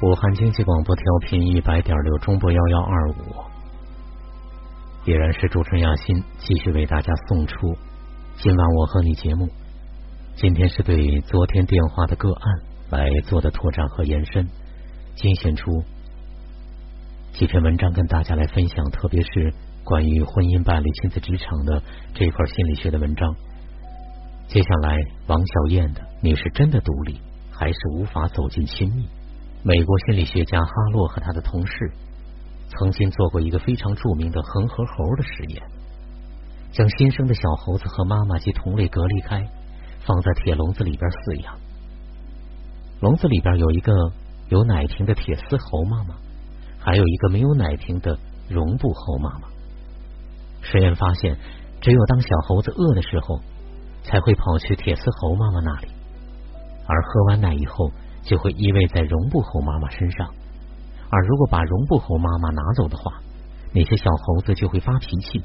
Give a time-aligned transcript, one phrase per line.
[0.00, 3.14] 武汉经济广播调频一百点六中波幺幺二五，
[5.04, 7.76] 依然是主持人亚欣继续为大家送出
[8.36, 9.48] 今晚我和你节目。
[10.36, 14.46] 今天是对昨天电话的个案来做的拓展和延伸，
[15.16, 15.82] 精选出
[17.32, 19.52] 几篇文章跟大家来分享，特别是
[19.82, 21.82] 关于婚姻、伴侣、亲子、职场的
[22.14, 23.34] 这一块心理学的文章。
[24.46, 24.96] 接下来，
[25.26, 27.20] 王小燕的“你是真的独立，
[27.50, 29.08] 还是无法走进亲密？”
[29.68, 31.92] 美国心理学家哈洛和他的同事
[32.70, 35.62] 曾经做过一个非常著名的恒河猴的实验，
[36.72, 39.46] 将新生的小猴子和妈妈及同类隔离开，
[40.06, 41.54] 放在铁笼子里边饲养。
[43.02, 43.92] 笼子里边有一个
[44.48, 46.14] 有奶瓶的铁丝猴妈妈，
[46.78, 49.48] 还有一个没有奶瓶的绒布猴妈妈。
[50.62, 51.36] 实验发现，
[51.82, 53.38] 只有当小猴子饿的时候，
[54.02, 55.88] 才会跑去铁丝猴妈妈那里，
[56.86, 57.92] 而喝完奶以后。
[58.28, 60.28] 就会依偎在绒布猴妈妈身上，
[61.08, 63.22] 而如果把绒布猴妈妈拿走的话，
[63.72, 65.42] 那些小猴子就会发脾气。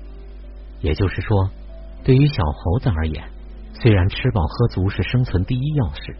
[0.81, 1.49] 也就是说，
[2.03, 3.23] 对于小猴子而言，
[3.73, 6.17] 虽然吃饱喝足是生存第一要事，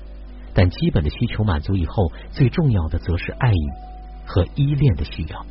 [0.54, 3.68] 但基本的需求满足以后，最重要的则是爱意
[4.26, 5.46] 和依恋的需要。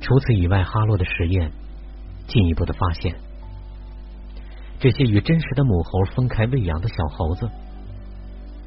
[0.00, 1.52] 除此以外，哈洛的实验
[2.26, 3.14] 进一步的发现，
[4.80, 7.48] 这些与真实的母猴分开喂养的小猴子。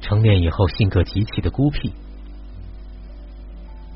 [0.08, 1.92] 成年以后，性格极其的孤僻，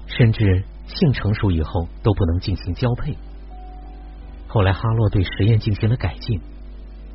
[0.08, 3.16] 甚至性成熟以后都不能进行交配。
[4.48, 6.40] 后来，哈洛对实验进行了改进，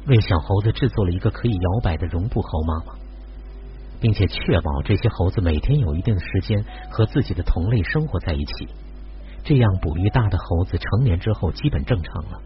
[0.08, 2.94] 为小猴子制作了一个可以摇摆的绒布猴妈妈，
[4.00, 8.70] 并且确保这些猴子每天有一定的时间和自己的同类生活在一起。
[9.44, 12.40] 这样，哺育大的猴子成年之后基本正常了。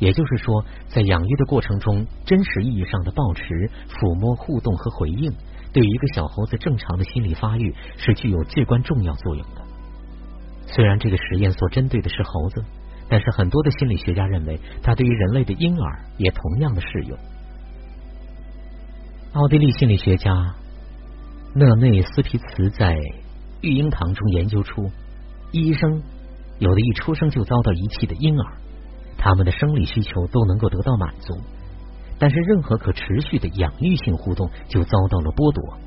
[0.00, 3.44] 也就是说，在养育的过程中，真实意义上的抱持、
[3.88, 5.32] 抚摸、互动和回应。
[5.72, 9.62] 对于一个小猴子正常的心理发育是具有至关重要作用的。
[10.66, 12.64] 虽然这个实验所针对的是猴子，
[13.08, 17.18] 但是很多的心理学家认为，它对于人类的婴儿也同样的适用。
[19.32, 20.54] 奥地利心理学家
[21.54, 22.96] 勒内斯皮茨在
[23.60, 24.90] 育婴堂中研究出，
[25.52, 26.02] 医生
[26.58, 28.54] 有的一出生就遭到遗弃的婴儿，
[29.18, 31.36] 他们的生理需求都能够得到满足。
[32.20, 35.78] 但是，任何可持续的养育性互动就遭到了剥夺。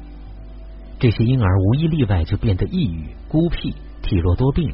[1.00, 4.74] 这些婴儿无一例外就变得抑郁、孤僻、体弱多病。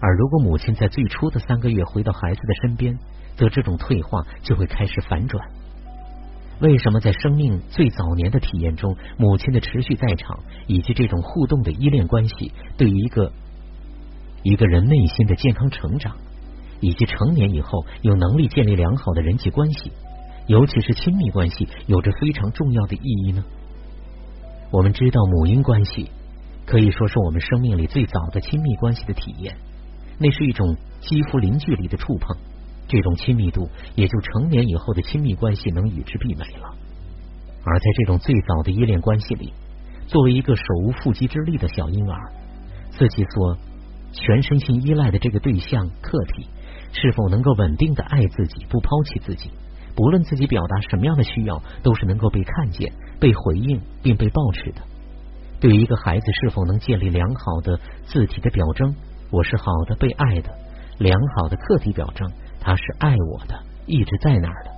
[0.00, 2.96] 而如果母亲在最初的三个月回到孩子的身边，
[3.36, 5.44] 则这种退化就会开始反转。
[6.60, 10.38] 为什么在生命最早年的体验中，母亲的持续在场
[10.68, 13.32] 以及这种互动的依恋关系，对于一个
[14.44, 16.14] 一个人内心的健康成长，
[16.78, 19.90] 以及成年以后有能力建立良好的人际关系？
[20.46, 23.44] 尤其是亲密关系有着非常重要的意义呢。
[24.70, 26.10] 我们知道母婴关系
[26.66, 29.56] 可以说是我们生命里最早的亲密关系的体验，
[30.18, 32.36] 那是一种肌肤零距离的触碰，
[32.88, 36.74] 这种亲密度也就成年以后的亲密关系能与之媲美了。
[37.64, 39.52] 而在这种最早的依恋关系里，
[40.06, 42.32] 作为一个手无缚鸡之力的小婴儿，
[42.90, 43.56] 自己所
[44.12, 46.48] 全身心依赖的这个对象客体，
[46.92, 49.50] 是否能够稳定的爱自己，不抛弃自己？
[49.94, 54.80] 不论自己表达什么样的需要，都是能够被看见、被回应并被抱持的。
[55.60, 58.94] 对于一个孩子是否能建立良好的字体的表征，
[59.30, 60.50] 我是好的、被爱的；
[60.98, 62.28] 良好的客体表征，
[62.60, 64.70] 他是爱我的，一直在那儿的。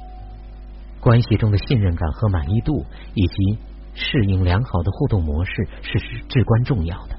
[1.01, 3.59] 关系中的信任感和满意度，以及
[3.95, 5.53] 适应良好的互动模式，
[5.83, 5.99] 是
[6.29, 7.17] 至关重要的。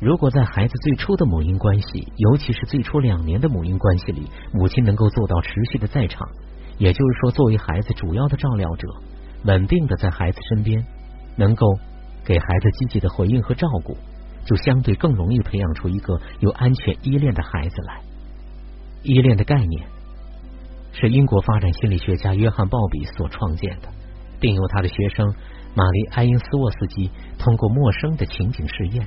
[0.00, 6.28] 如果在孩子最初的母婴关系，尤其是最初两年的母婴关系里，母亲能够做到持续的在场，
[6.78, 8.88] 也就是说，作为孩子主要的照料者，
[9.44, 10.84] 稳定的在孩子身边，
[11.36, 11.66] 能够
[12.24, 13.96] 给孩子积极的回应和照顾，
[14.44, 18.00] 就相对更容易培养出一个有安全依恋的孩子来。
[19.04, 19.86] 依恋的概念
[20.92, 23.88] 是英国发展心理学家约翰鲍比所创建的，
[24.40, 25.32] 并由他的学生
[25.74, 29.06] 玛丽埃因斯沃斯基通过陌生的情景试验。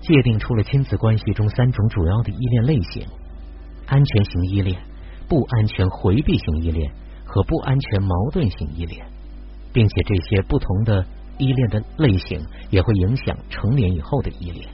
[0.00, 3.06] 界定出了亲子关系中三种主要的依恋类型：
[3.86, 4.80] 安全型依恋、
[5.28, 6.90] 不安全回避型依恋
[7.24, 9.06] 和不安全矛盾型依恋，
[9.72, 11.04] 并且这些不同的
[11.38, 14.68] 依恋的类型也会影响成年以后的依恋。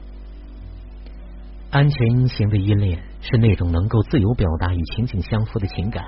[1.71, 6.05] 安全型的依恋是那种能够自由表达与情景相符的情感，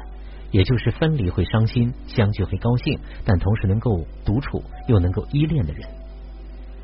[0.52, 5.88] 也就是分离会伤心，相聚会高兴，但同时能够独处又能够依恋的人。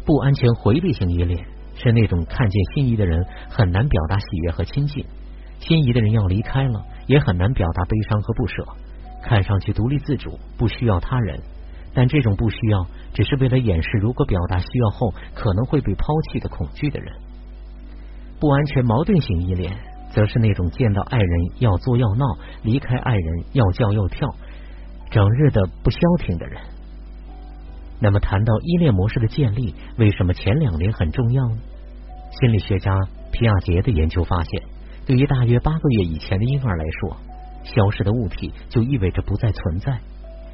[0.04, 1.46] 不安全回避型依恋。
[1.76, 5.04] 是那种看见心仪的人很难表达喜悦和亲近，
[5.60, 8.64] 心仪的人要离开了也很难表达悲伤和不舍，
[9.22, 11.40] 看上去独立自主，不需要他人，
[11.94, 17.12] 但这种不需要，只是为了掩饰如果表达需要后可能会被抛弃的恐惧的人。
[18.40, 19.76] 不完全矛盾型依恋，
[20.10, 21.28] 则是那种见到爱人
[21.58, 22.24] 要作要闹，
[22.62, 24.28] 离开爱人要叫要跳，
[25.10, 26.60] 整日的不消停的人。
[28.00, 31.56] 那么，谈到依恋模式的建立，为什么前两年很重要呢？
[32.40, 32.92] 心理学家
[33.32, 34.62] 皮亚杰的研究发现，
[35.06, 37.16] 对于大约八个月以前的婴儿来说，
[37.62, 39.98] 消失的物体就意味着不再存在。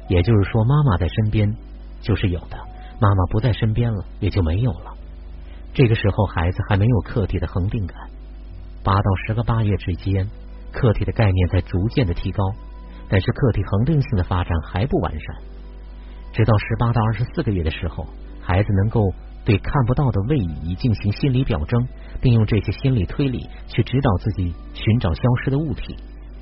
[0.07, 1.53] 也就是说，妈妈在身边
[2.01, 2.57] 就是有的，
[2.99, 4.93] 妈妈不在身边了，也就没有了。
[5.73, 7.97] 这个时候，孩子还没有客体的恒定感。
[8.83, 10.27] 八到十个八月之间，
[10.71, 12.43] 客体的概念在逐渐的提高，
[13.09, 15.35] 但是客体恒定性的发展还不完善。
[16.33, 18.05] 直到十八到二十四个月的时候，
[18.41, 19.13] 孩子能够。
[19.43, 21.87] 对看不到的位移进行心理表征，
[22.21, 25.95] 并用这些心理推理去指导自己寻找消失的物体。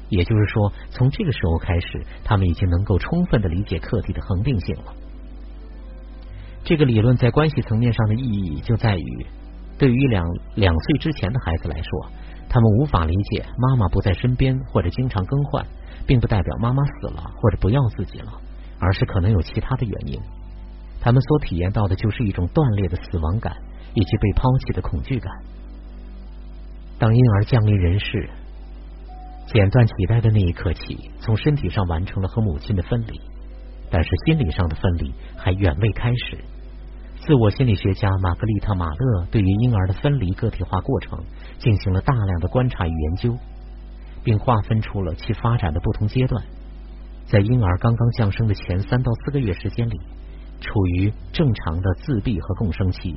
[0.09, 4.93] 也就是说，从这个时候开始，他们已经能够充分的理解客体的恒定性了。
[6.65, 9.25] 这个理论在关系层面上的意义就在于，
[9.77, 10.25] 对于两
[10.55, 12.11] 两岁之前的孩子来说，
[12.49, 15.65] 他们无法理解妈妈不在身边或者经常更换，
[16.05, 18.33] 并不代表妈妈死了或者不要自己了，
[18.79, 20.19] 而是可能有其他的原因。
[21.01, 23.55] 他们所体验到的就是一种断裂的死亡感，
[23.93, 25.31] 以及被抛弃的恐惧感。
[26.97, 28.29] 当婴儿降临人世，
[29.47, 33.19] 剪断脐带的那一刻起，从身体上完成了和母亲的分离，
[33.89, 36.37] 但是心理上的分离还远未开始。
[37.21, 41.23] 自我心理学家玛格丽特·马勒对于婴儿的分离个体化过程
[41.59, 43.37] 进行了大量的观察与研究，
[44.23, 46.43] 并划分出了其发展的不同阶段。
[47.29, 49.99] 在婴儿刚刚降生的前三到四个月时间里。
[50.61, 53.15] 处于正常的自闭和共生期，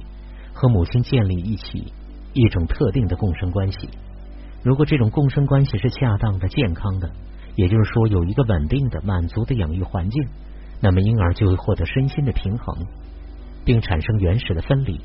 [0.53, 1.93] 和母亲建立一起
[2.33, 3.89] 一种特定的共生关系。
[4.63, 7.11] 如果这种共生关系是恰当的、健康的，
[7.57, 10.29] 也就是说有一个稳定的、满足的养育环境，
[10.81, 12.87] 那么婴儿就会获得身心的平衡，
[13.65, 15.01] 并产生原始的分离，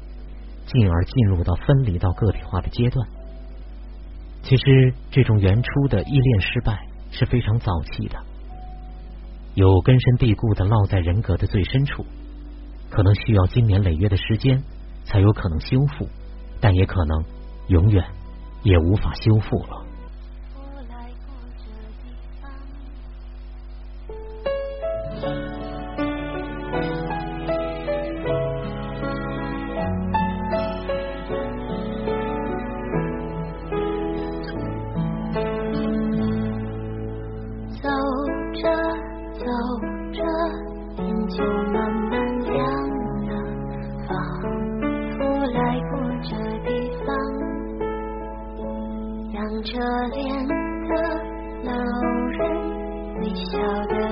[0.68, 3.08] 进而进入到分离到个体化的阶段。
[4.44, 8.20] 其实，这种原初的依恋失败是非常早期的，
[9.58, 12.06] 有根深蒂固的烙在人格的最深处。
[12.92, 14.62] 可能需要经年累月的时间
[15.04, 16.08] 才有可能修复，
[16.62, 17.24] 但也可能
[17.68, 18.06] 永远
[18.62, 19.87] 也无法修复了。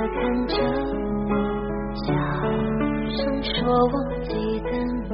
[0.07, 0.16] 看
[0.48, 0.54] 着
[1.30, 1.31] 我，
[2.04, 2.07] 小
[3.10, 4.69] 声说我记得
[5.10, 5.13] 你。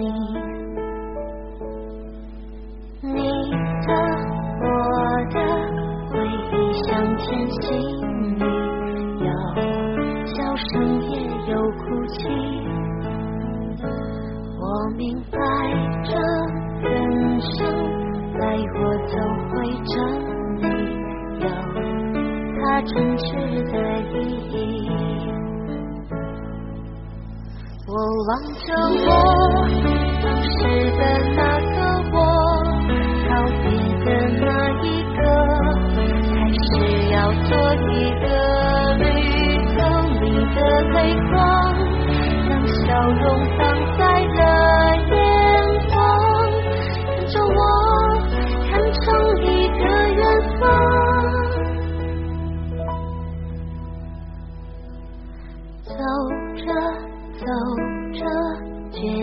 [3.04, 3.10] 你
[3.88, 3.90] 的
[4.62, 4.64] 我
[5.32, 5.36] 的
[6.10, 6.12] 回
[6.52, 6.54] 忆
[6.84, 7.62] 像天行，
[9.20, 9.28] 有
[10.26, 10.70] 笑声
[11.10, 11.12] 也
[11.52, 12.20] 有哭泣。
[14.60, 14.64] 我
[14.98, 15.02] 明
[15.32, 15.38] 白
[16.04, 16.10] 这
[16.90, 16.90] 人
[17.40, 17.50] 生
[18.40, 18.42] 来
[18.76, 19.14] 我走
[19.50, 19.52] 会
[19.86, 19.92] 这
[20.62, 20.70] 里，
[21.40, 21.46] 有
[22.60, 23.51] 他成全。
[27.94, 28.72] 我望着
[29.06, 29.68] 我
[30.24, 30.56] 当时
[30.96, 31.02] 的
[31.36, 31.76] 那个
[32.14, 32.16] 我
[33.28, 33.30] 告
[33.60, 33.68] 别
[34.06, 34.08] 的
[34.40, 34.48] 那
[34.82, 35.20] 一个
[36.32, 36.64] 还是
[37.12, 37.52] 要做
[37.92, 38.26] 一个
[38.96, 39.04] 旅
[39.76, 39.76] 程
[40.24, 40.26] 你
[40.56, 40.58] 的
[40.94, 40.96] 泪
[41.32, 41.36] 光
[42.48, 42.80] 让笑
[43.12, 43.24] 容
[43.58, 43.62] 放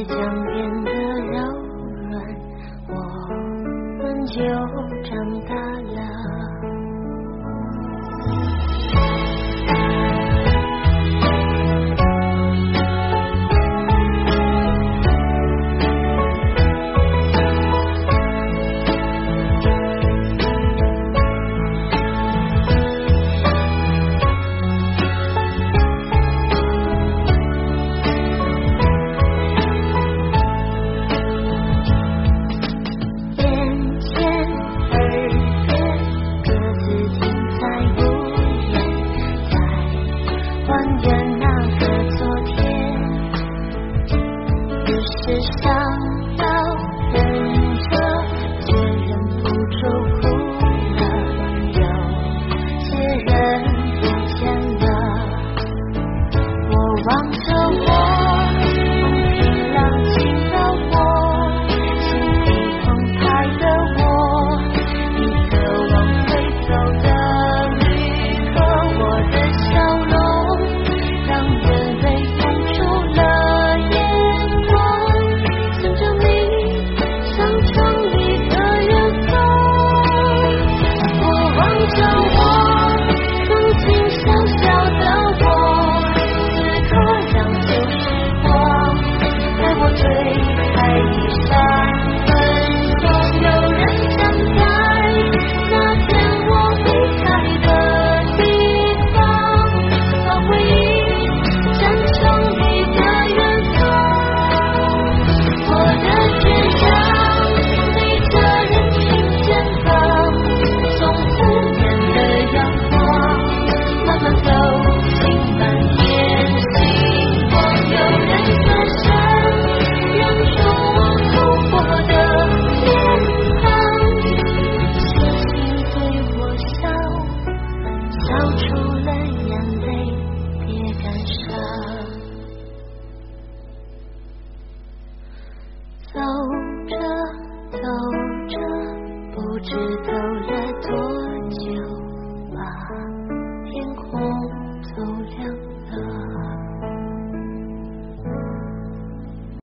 [0.08, 0.47] September.